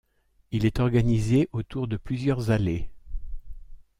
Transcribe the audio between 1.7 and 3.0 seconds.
de plusieurs allées.